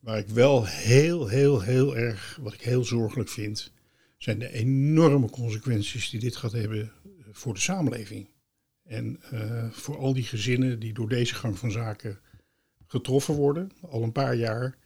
Waar 0.00 0.18
ik 0.18 0.28
wel 0.28 0.66
heel, 0.66 1.28
heel, 1.28 1.60
heel 1.60 1.96
erg, 1.96 2.38
wat 2.40 2.52
ik 2.52 2.60
heel 2.60 2.84
zorgelijk 2.84 3.28
vind, 3.28 3.72
zijn 4.18 4.38
de 4.38 4.52
enorme 4.52 5.30
consequenties 5.30 6.10
die 6.10 6.20
dit 6.20 6.36
gaat 6.36 6.52
hebben 6.52 6.80
eh, 6.82 7.10
voor 7.32 7.54
de 7.54 7.60
samenleving. 7.60 8.28
En 8.84 9.20
uh, 9.32 9.70
voor 9.70 9.98
al 9.98 10.12
die 10.12 10.24
gezinnen 10.24 10.78
die 10.78 10.92
door 10.92 11.08
deze 11.08 11.34
gang 11.34 11.58
van 11.58 11.70
zaken 11.70 12.20
getroffen 12.86 13.34
worden, 13.34 13.70
al 13.80 14.02
een 14.02 14.12
paar 14.12 14.34
jaar. 14.34 14.78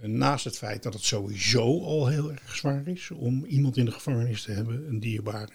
Naast 0.00 0.44
het 0.44 0.58
feit 0.58 0.82
dat 0.82 0.92
het 0.92 1.02
sowieso 1.02 1.82
al 1.82 2.06
heel 2.06 2.32
erg 2.32 2.56
zwaar 2.56 2.88
is 2.88 3.10
om 3.10 3.44
iemand 3.44 3.76
in 3.76 3.84
de 3.84 3.90
gevangenis 3.90 4.42
te 4.42 4.52
hebben, 4.52 4.88
een 4.88 5.00
dierbare. 5.00 5.52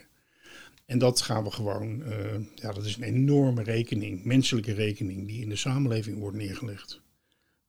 En 0.86 1.00
dat 1.00 1.22
gaan 1.22 1.44
we 1.44 1.52
gewoon, 1.52 2.02
uh, 2.02 2.16
ja, 2.56 2.72
dat 2.72 2.86
is 2.86 2.96
een 2.96 3.04
enorme 3.04 3.64
rekening, 3.64 4.24
menselijke 4.24 4.74
rekening, 4.74 5.28
die 5.28 5.42
in 5.42 5.50
de 5.50 5.56
samenleving 5.56 6.20
wordt 6.20 6.38
neergelegd. 6.38 7.03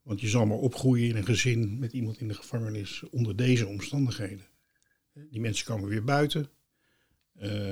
Want 0.04 0.20
je 0.20 0.28
zal 0.28 0.46
maar 0.46 0.56
opgroeien 0.56 1.08
in 1.08 1.16
een 1.16 1.25
gezin 1.25 1.78
met 1.78 1.92
iemand 1.92 2.20
in 2.20 2.28
de 2.28 2.34
gevangenis 2.34 3.02
onder 3.11 3.37
deze 3.37 3.66
omstandigheden. 3.66 4.46
Die 5.12 5.40
mensen 5.40 5.66
komen 5.66 5.88
weer 5.88 6.04
buiten. 6.04 6.49
Uh, 7.42 7.70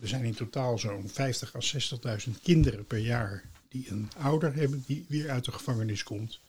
er 0.00 0.08
zijn 0.08 0.24
in 0.24 0.34
totaal 0.34 0.78
zo'n 0.78 1.08
50 1.08 1.54
à 1.54 1.60
60.000 2.26 2.42
kinderen 2.42 2.86
per 2.86 2.98
jaar 2.98 3.44
die 3.68 3.90
een 3.90 4.08
ouder 4.16 4.54
hebben 4.54 4.84
die 4.86 5.04
weer 5.08 5.30
uit 5.30 5.44
de 5.44 5.52
gevangenis 5.52 6.02
komt. 6.02 6.40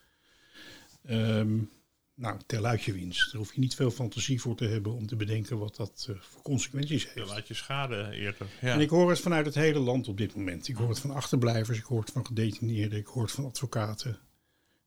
Um, 1.10 1.70
nou, 2.14 2.40
tel 2.46 2.66
uit 2.66 2.84
je 2.84 2.94
winst. 2.94 3.32
Daar 3.32 3.42
hoef 3.42 3.54
je 3.54 3.60
niet 3.60 3.76
veel 3.76 3.92
fantasie 3.92 4.42
voor 4.42 4.56
te 4.56 4.66
hebben 4.66 4.94
om 4.94 5.08
te 5.08 5.16
bedenken 5.16 5.58
wat 5.58 5.76
dat 5.76 6.08
uh, 6.10 6.16
voor 6.20 6.42
consequenties 6.42 7.04
heeft. 7.04 7.16
Tel 7.16 7.34
uit 7.34 7.48
je 7.48 7.54
schade 7.54 8.10
eerder. 8.12 8.48
Ja. 8.62 8.74
En 8.74 8.80
ik 8.80 8.90
hoor 8.90 9.10
het 9.10 9.20
vanuit 9.20 9.46
het 9.46 9.56
hele 9.56 9.80
land 9.80 10.08
op 10.08 10.18
dit 10.18 10.36
moment. 10.36 10.68
Ik 10.68 10.76
hoor 10.76 10.90
het 10.90 11.00
van 11.00 11.12
achterblijvers, 11.12 11.78
ik 11.78 11.84
hoor 11.84 12.00
het 12.00 12.12
van 12.12 12.26
gedetineerden, 12.26 13.00
ik 13.00 13.06
hoor 13.06 13.24
het 13.24 13.32
van 13.32 13.46
advocaten. 13.46 14.20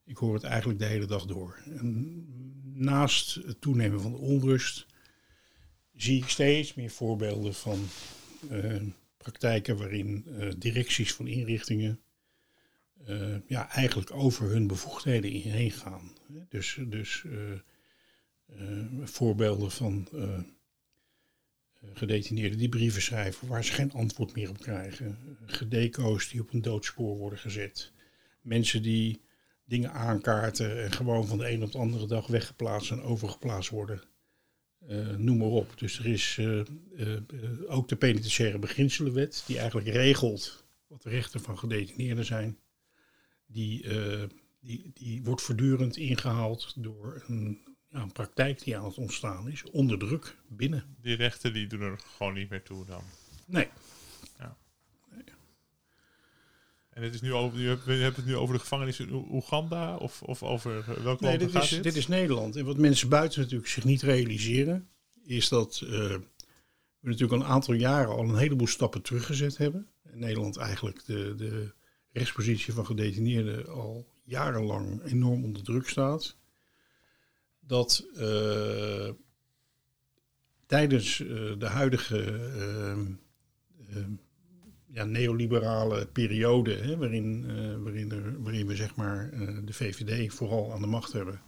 Ik 0.05 0.17
hoor 0.17 0.35
het 0.35 0.43
eigenlijk 0.43 0.79
de 0.79 0.85
hele 0.85 1.07
dag 1.07 1.27
door. 1.27 1.63
En 1.65 2.25
naast 2.75 3.35
het 3.35 3.61
toenemen 3.61 4.01
van 4.01 4.13
de 4.13 4.19
onrust 4.19 4.87
zie 5.97 6.23
ik 6.23 6.29
steeds 6.29 6.75
meer 6.75 6.91
voorbeelden 6.91 7.55
van 7.55 7.87
uh, 8.51 8.83
praktijken 9.17 9.77
waarin 9.77 10.25
uh, 10.29 10.53
directies 10.59 11.15
van 11.15 11.27
inrichtingen 11.27 12.01
uh, 13.09 13.37
ja, 13.47 13.71
eigenlijk 13.71 14.11
over 14.13 14.51
hun 14.51 14.67
bevoegdheden 14.67 15.31
heen 15.31 15.71
gaan. 15.71 16.13
Dus, 16.49 16.79
dus 16.89 17.25
voorbeelden 19.03 19.71
van 19.71 20.09
gedetineerden 21.93 22.59
die 22.59 22.69
brieven 22.69 23.03
schrijven 23.03 23.49
waar 23.49 23.65
ze 23.65 23.73
geen 23.73 23.93
antwoord 23.93 24.35
meer 24.35 24.49
op 24.49 24.59
krijgen. 24.59 25.19
Gedeco's 25.47 26.29
die 26.29 26.41
op 26.41 26.53
een 26.53 26.63
doodspoor 26.63 27.17
worden 27.17 27.39
gezet. 27.39 27.93
Mensen 28.41 28.83
die 28.83 29.21
dingen 29.65 29.93
aankaarten 29.93 30.83
en 30.83 30.93
gewoon 30.93 31.27
van 31.27 31.39
de 31.39 31.51
een 31.51 31.63
op 31.63 31.73
de 31.73 31.79
andere 31.79 32.07
dag 32.07 32.27
weggeplaatst 32.27 32.91
en 32.91 33.03
overgeplaatst 33.03 33.71
worden. 33.71 34.03
noem 35.17 35.37
maar 35.37 35.49
op. 35.49 35.79
Dus 35.79 35.99
er 35.99 36.07
is 36.07 36.41
ook 37.67 37.89
de 37.89 37.97
penitentiaire 37.97 38.59
beginselenwet, 38.59 39.45
die 39.47 39.59
eigenlijk 39.59 39.89
regelt 39.89 40.65
wat 40.87 41.03
de 41.03 41.11
rechten 41.11 41.41
van 41.41 41.59
gedetineerden 41.59 42.25
zijn. 42.25 42.59
Die, 43.47 43.87
die, 44.61 44.91
die 44.95 45.23
wordt 45.23 45.43
voortdurend 45.43 45.97
ingehaald 45.97 46.73
door 46.77 47.25
een, 47.27 47.61
ja, 47.89 48.01
een 48.01 48.13
praktijk 48.13 48.65
die 48.65 48.77
aan 48.77 48.85
het 48.85 48.99
ontstaan 48.99 49.49
is, 49.49 49.65
onder 49.71 49.99
druk 49.99 50.37
binnen. 50.49 50.97
Die 51.01 51.17
rechten 51.17 51.53
die 51.53 51.67
doen 51.67 51.81
er 51.81 51.99
gewoon 51.99 52.35
niet 52.35 52.51
meer 52.51 52.63
toe 52.63 52.85
dan? 52.85 53.03
Nee. 53.47 53.69
En 56.95 57.03
het 57.03 57.15
is 57.15 57.21
nu 57.21 57.33
over, 57.33 57.61
je 57.61 58.03
hebt 58.03 58.17
het 58.17 58.27
nu 58.27 58.37
over 58.37 58.55
de 58.55 58.61
gevangenis 58.61 59.01
in 59.01 59.13
Oeganda 59.13 59.97
of, 59.97 60.23
of 60.23 60.43
over 60.43 60.79
eh, 60.79 61.03
welke 61.03 61.25
nee, 61.25 61.39
dit 61.39 61.55
is, 61.55 61.69
dit? 61.69 61.83
dit? 61.83 61.97
is 61.97 62.09
Nederland. 62.09 62.57
En 62.57 62.65
wat 62.65 62.77
mensen 62.77 63.09
buiten 63.09 63.41
natuurlijk 63.41 63.71
zich 63.71 63.85
niet 63.85 64.03
realiseren, 64.03 64.89
is 65.25 65.49
dat 65.49 65.81
uh, 65.85 65.91
we 65.91 66.21
natuurlijk 67.01 67.33
al 67.33 67.41
een 67.41 67.53
aantal 67.53 67.75
jaren 67.75 68.15
al 68.15 68.29
een 68.29 68.37
heleboel 68.37 68.67
stappen 68.67 69.03
teruggezet 69.03 69.57
hebben. 69.57 69.89
In 70.13 70.19
Nederland 70.19 70.57
eigenlijk 70.57 71.05
de, 71.05 71.35
de 71.35 71.73
rechtspositie 72.13 72.73
van 72.73 72.87
gedetineerden 72.87 73.69
al 73.69 74.09
jarenlang 74.25 75.05
enorm 75.05 75.45
onder 75.45 75.63
druk 75.63 75.89
staat. 75.89 76.37
Dat 77.61 78.07
uh, 78.13 79.11
tijdens 80.67 81.17
de 81.59 81.67
huidige 81.67 82.23
ja, 84.95 85.05
neoliberale 85.05 86.07
periode, 86.07 86.75
hè, 86.75 86.97
waarin, 86.97 87.45
uh, 87.47 87.77
waarin, 87.83 88.13
er, 88.13 88.43
waarin 88.43 88.67
we 88.67 88.77
zeg 88.77 88.97
maar, 88.97 89.31
uh, 89.33 89.59
de 89.65 89.73
VVD 89.73 90.35
vooral 90.35 90.73
aan 90.73 90.81
de 90.81 90.87
macht 90.87 91.13
hebben, 91.13 91.41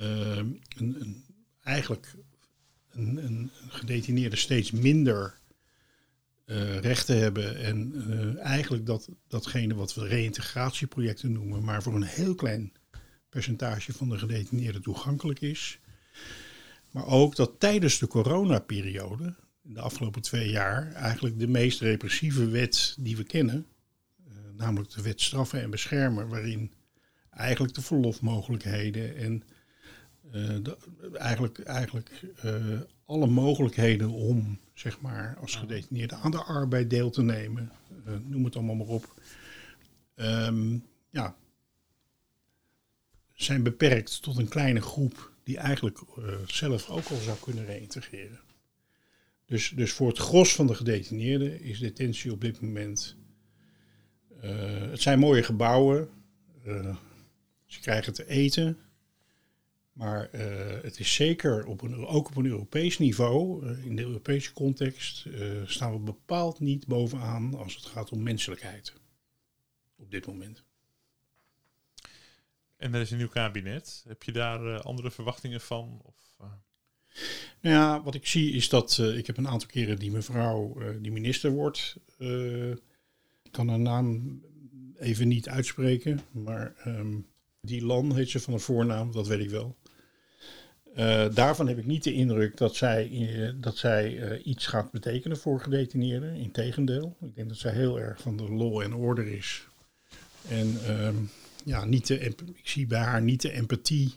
uh, 0.00 0.36
een, 0.36 0.56
een, 0.76 1.24
eigenlijk 1.62 2.14
een, 2.90 3.24
een, 3.24 3.50
gedetineerde 3.68 4.36
steeds 4.36 4.70
minder 4.70 5.38
rechten 6.80 7.18
hebben 7.18 7.56
en 7.56 8.38
eigenlijk 8.38 8.86
dat, 8.86 9.08
datgene 9.28 9.74
wat 9.74 9.94
we 9.94 10.06
reïntegratieprojecten 10.06 11.32
noemen, 11.32 11.64
maar 11.64 11.82
voor 11.82 11.94
een 11.94 12.02
heel 12.02 12.34
klein 12.34 12.72
percentage 13.28 13.92
van 13.92 14.08
de 14.08 14.18
gedetineerden 14.18 14.82
toegankelijk 14.82 15.40
is. 15.40 15.80
Maar 16.90 17.06
ook 17.06 17.36
dat 17.36 17.60
tijdens 17.60 17.98
de 17.98 18.06
coronaperiode 18.06 19.34
in 19.62 19.74
de 19.74 19.80
afgelopen 19.80 20.22
twee 20.22 20.50
jaar 20.50 20.92
eigenlijk 20.92 21.38
de 21.38 21.48
meest 21.48 21.80
repressieve 21.80 22.48
wet 22.48 22.96
die 22.98 23.16
we 23.16 23.24
kennen. 23.24 23.66
Uh, 24.28 24.34
namelijk 24.56 24.90
de 24.90 25.02
wet 25.02 25.20
straffen 25.20 25.62
en 25.62 25.70
beschermen, 25.70 26.28
waarin 26.28 26.72
eigenlijk 27.30 27.74
de 27.74 27.82
verlofmogelijkheden 27.82 29.16
en 29.16 29.42
de, 30.62 30.76
eigenlijk, 31.12 31.58
eigenlijk 31.58 32.10
uh, 32.44 32.80
alle 33.04 33.26
mogelijkheden 33.26 34.10
om 34.10 34.58
zeg 34.74 35.00
maar, 35.00 35.36
als 35.40 35.54
gedetineerde 35.54 36.14
aan 36.14 36.30
de 36.30 36.42
arbeid 36.42 36.90
deel 36.90 37.10
te 37.10 37.22
nemen, 37.22 37.72
noem 38.22 38.44
het 38.44 38.56
allemaal 38.56 38.74
maar 38.74 38.86
op, 38.86 39.14
um, 40.16 40.84
ja, 41.10 41.36
zijn 43.34 43.62
beperkt 43.62 44.22
tot 44.22 44.38
een 44.38 44.48
kleine 44.48 44.80
groep 44.80 45.32
die 45.42 45.58
eigenlijk 45.58 45.98
zelf 46.46 46.88
ook 46.88 47.06
al 47.06 47.16
zou 47.16 47.38
kunnen 47.38 47.66
reïntegreren. 47.66 48.40
Dus, 49.50 49.68
dus 49.68 49.92
voor 49.92 50.08
het 50.08 50.18
gros 50.18 50.54
van 50.54 50.66
de 50.66 50.74
gedetineerden 50.74 51.60
is 51.60 51.78
detentie 51.78 52.32
op 52.32 52.40
dit 52.40 52.60
moment. 52.60 53.16
Uh, 54.44 54.90
het 54.90 55.00
zijn 55.00 55.18
mooie 55.18 55.42
gebouwen. 55.42 56.10
Uh, 56.66 56.96
ze 57.66 57.80
krijgen 57.80 58.12
te 58.12 58.26
eten. 58.26 58.78
Maar 59.92 60.34
uh, 60.34 60.82
het 60.82 60.98
is 60.98 61.14
zeker 61.14 61.66
op 61.66 61.82
een, 61.82 62.06
ook 62.06 62.28
op 62.28 62.36
een 62.36 62.46
Europees 62.46 62.98
niveau, 62.98 63.66
in 63.84 63.96
de 63.96 64.02
Europese 64.02 64.52
context, 64.52 65.26
staan 65.64 65.92
we 65.92 65.98
bepaald 65.98 66.60
niet 66.60 66.86
bovenaan 66.86 67.54
als 67.54 67.74
het 67.74 67.86
gaat 67.86 68.10
om 68.10 68.22
menselijkheid. 68.22 68.94
Op 69.96 70.10
dit 70.10 70.26
moment. 70.26 70.64
En 72.76 72.94
er 72.94 73.00
is 73.00 73.10
een 73.10 73.18
nieuw 73.18 73.28
kabinet. 73.28 74.04
Heb 74.08 74.22
je 74.22 74.32
daar 74.32 74.80
andere 74.80 75.10
verwachtingen 75.10 75.60
van? 75.60 76.00
Of, 76.02 76.36
nou 77.60 77.74
ja, 77.74 78.02
wat 78.02 78.14
ik 78.14 78.26
zie 78.26 78.52
is 78.52 78.68
dat 78.68 78.98
uh, 79.00 79.16
ik 79.16 79.26
heb 79.26 79.36
een 79.36 79.48
aantal 79.48 79.68
keren 79.68 79.98
die 79.98 80.10
mevrouw 80.10 80.76
uh, 80.78 80.88
die 81.00 81.12
minister 81.12 81.50
wordt. 81.50 81.96
Uh, 82.18 82.70
ik 83.42 83.52
kan 83.52 83.68
haar 83.68 83.78
naam 83.78 84.40
even 84.98 85.28
niet 85.28 85.48
uitspreken, 85.48 86.20
maar 86.30 86.74
um, 86.86 87.26
die 87.60 87.84
Lan 87.84 88.14
heet 88.14 88.30
ze 88.30 88.40
van 88.40 88.52
een 88.52 88.60
voornaam, 88.60 89.12
dat 89.12 89.26
weet 89.26 89.40
ik 89.40 89.50
wel. 89.50 89.76
daarvan 91.34 91.68
heb 91.68 91.78
ik 91.78 91.86
niet 91.86 92.04
de 92.04 92.12
indruk 92.12 92.56
dat 92.56 92.76
zij, 92.76 93.54
dat 93.60 93.76
zij 93.76 94.38
iets 94.42 94.66
gaat 94.66 94.90
betekenen 94.90 95.36
voor 95.38 95.60
gedetineerden. 95.60 96.34
Integendeel, 96.34 97.16
ik 97.20 97.34
denk 97.34 97.48
dat 97.48 97.58
zij 97.58 97.72
heel 97.72 98.00
erg 98.00 98.20
van 98.20 98.36
de 98.36 98.52
law 98.52 98.80
en 98.80 98.94
order 98.94 99.26
is. 99.26 99.66
En 100.48 100.76
um, 101.06 101.30
ja, 101.64 101.84
niet 101.84 102.06
de, 102.06 102.18
ik 102.54 102.68
zie 102.68 102.86
bij 102.86 103.00
haar 103.00 103.22
niet 103.22 103.40
de 103.40 103.52
empathie 103.52 104.14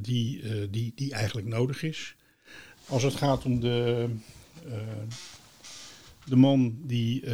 die, 0.00 0.42
uh, 0.42 0.66
die, 0.70 0.92
die 0.94 1.12
eigenlijk 1.12 1.46
nodig 1.46 1.82
is. 1.82 2.16
Als 2.86 3.02
het 3.02 3.14
gaat 3.14 3.44
om 3.44 3.60
de, 3.60 4.08
uh, 4.66 4.72
de 6.24 6.36
man 6.36 6.78
die 6.82 7.24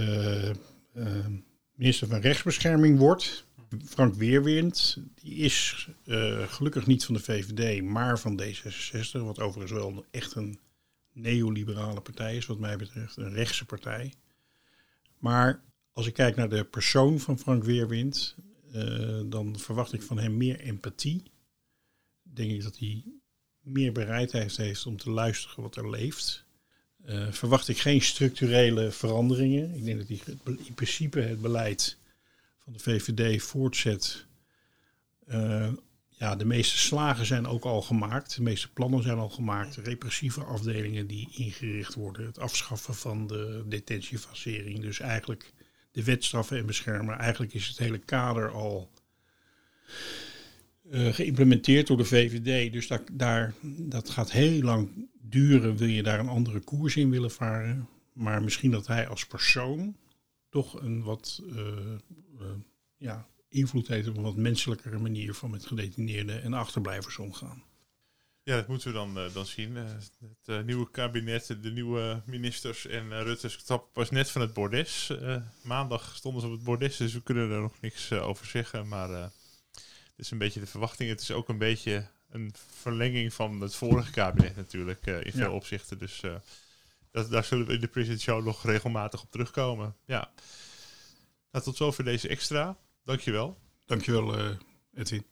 minister 1.74 2.08
van 2.08 2.20
Rechtsbescherming 2.20 2.98
wordt, 2.98 3.44
Frank 3.84 4.14
Weerwind, 4.14 4.98
die 5.14 5.34
is 5.34 5.88
gelukkig 6.46 6.86
niet 6.86 7.04
van 7.04 7.14
de 7.14 7.20
VVD, 7.20 7.82
maar 7.82 8.18
van 8.18 8.42
D66, 8.42 9.10
wat 9.10 9.40
overigens 9.40 9.80
wel 9.80 10.04
echt 10.10 10.34
een 10.34 10.58
neoliberale 11.12 12.00
partij 12.00 12.36
is, 12.36 12.46
wat 12.46 12.58
mij 12.58 12.76
betreft, 12.76 13.16
een 13.16 13.32
rechtse 13.32 13.64
partij. 13.64 14.12
Maar 15.18 15.62
als 15.92 16.06
ik 16.06 16.14
kijk 16.14 16.36
naar 16.36 16.48
de 16.48 16.64
persoon 16.64 17.20
van 17.20 17.38
Frank 17.38 17.64
Weerwind, 17.64 18.36
dan 19.26 19.58
verwacht 19.58 19.92
ik 19.92 20.02
van 20.02 20.18
hem 20.18 20.36
meer 20.36 20.60
empathie 20.60 21.22
denk 22.34 22.50
ik 22.50 22.62
dat 22.62 22.78
hij 22.78 23.04
meer 23.60 23.92
bereidheid 23.92 24.56
heeft 24.56 24.86
om 24.86 24.96
te 24.96 25.10
luisteren 25.10 25.62
wat 25.62 25.76
er 25.76 25.90
leeft. 25.90 26.44
Uh, 27.06 27.32
verwacht 27.32 27.68
ik 27.68 27.78
geen 27.78 28.02
structurele 28.02 28.90
veranderingen. 28.90 29.74
Ik 29.74 29.84
denk 29.84 29.98
dat 29.98 30.08
hij 30.08 30.56
in 30.64 30.74
principe 30.74 31.20
het 31.20 31.40
beleid 31.40 31.96
van 32.58 32.72
de 32.72 32.78
VVD 32.78 33.42
voortzet. 33.42 34.26
Uh, 35.28 35.68
ja, 36.08 36.36
de 36.36 36.44
meeste 36.44 36.78
slagen 36.78 37.26
zijn 37.26 37.46
ook 37.46 37.64
al 37.64 37.82
gemaakt. 37.82 38.34
De 38.34 38.42
meeste 38.42 38.72
plannen 38.72 39.02
zijn 39.02 39.18
al 39.18 39.28
gemaakt. 39.28 39.76
Repressieve 39.76 40.44
afdelingen 40.44 41.06
die 41.06 41.28
ingericht 41.30 41.94
worden. 41.94 42.26
Het 42.26 42.38
afschaffen 42.38 42.94
van 42.94 43.26
de 43.26 43.64
detentiefasering. 43.66 44.80
Dus 44.80 45.00
eigenlijk 45.00 45.52
de 45.92 46.04
wetstraffen 46.04 46.58
en 46.58 46.66
beschermen. 46.66 47.18
Eigenlijk 47.18 47.54
is 47.54 47.66
het 47.68 47.78
hele 47.78 47.98
kader 47.98 48.50
al 48.50 48.90
uh, 50.90 51.12
geïmplementeerd 51.12 51.86
door 51.86 51.96
de 51.96 52.04
VVD. 52.04 52.72
Dus 52.72 52.86
daar, 52.86 53.02
daar, 53.12 53.54
dat 53.62 54.10
gaat 54.10 54.32
heel 54.32 54.62
lang 54.62 55.08
duren. 55.20 55.76
Wil 55.76 55.88
je 55.88 56.02
daar 56.02 56.18
een 56.18 56.28
andere 56.28 56.60
koers 56.60 56.96
in 56.96 57.10
willen 57.10 57.30
varen? 57.30 57.88
Maar 58.12 58.42
misschien 58.42 58.70
dat 58.70 58.86
hij 58.86 59.08
als 59.08 59.26
persoon 59.26 59.96
toch 60.48 60.82
een 60.82 61.02
wat 61.02 61.42
uh, 61.46 61.56
uh, 61.56 62.46
ja, 62.96 63.26
invloed 63.48 63.88
heeft 63.88 64.08
op 64.08 64.16
een 64.16 64.22
wat 64.22 64.36
menselijkere 64.36 64.98
manier 64.98 65.34
van 65.34 65.50
met 65.50 65.66
gedetineerden 65.66 66.42
en 66.42 66.52
achterblijvers 66.52 67.18
omgaan. 67.18 67.62
Ja, 68.42 68.56
dat 68.56 68.68
moeten 68.68 68.88
we 68.88 68.94
dan, 68.94 69.18
dan 69.32 69.46
zien. 69.46 69.76
Het 69.76 70.66
nieuwe 70.66 70.90
kabinet, 70.90 71.56
de 71.62 71.70
nieuwe 71.70 72.22
ministers 72.26 72.86
en 72.86 73.22
Rutte 73.22 73.48
stap 73.48 73.94
was 73.94 74.10
net 74.10 74.30
van 74.30 74.40
het 74.40 74.52
bordes. 74.52 75.12
maandag 75.62 76.16
stonden 76.16 76.40
ze 76.40 76.46
op 76.46 76.52
het 76.52 76.64
bordes, 76.64 76.96
dus 76.96 77.12
we 77.12 77.22
kunnen 77.22 77.50
er 77.50 77.60
nog 77.60 77.80
niks 77.80 78.12
over 78.12 78.46
zeggen. 78.46 78.88
Maar 78.88 79.30
is 80.20 80.30
een 80.30 80.38
beetje 80.38 80.60
de 80.60 80.66
verwachting. 80.66 81.10
Het 81.10 81.20
is 81.20 81.30
ook 81.30 81.48
een 81.48 81.58
beetje 81.58 82.06
een 82.30 82.52
verlenging 82.80 83.34
van 83.34 83.60
het 83.60 83.74
vorige 83.74 84.10
kabinet 84.10 84.56
natuurlijk 84.56 85.06
uh, 85.06 85.24
in 85.24 85.32
veel 85.32 85.52
opzichten. 85.52 85.98
Dus 85.98 86.22
uh, 86.22 86.34
dat, 87.10 87.30
daar 87.30 87.44
zullen 87.44 87.66
we 87.66 87.72
in 87.72 87.80
de 87.80 87.88
President 87.88 88.20
Show 88.20 88.44
nog 88.44 88.64
regelmatig 88.64 89.22
op 89.22 89.30
terugkomen. 89.30 89.96
Ja. 90.04 90.30
Nou, 91.50 91.64
tot 91.64 91.76
zover 91.76 92.04
deze 92.04 92.28
extra. 92.28 92.76
Dankjewel. 93.04 93.58
Dankjewel, 93.86 94.38
uh, 94.38 94.56
Edwin. 94.94 95.24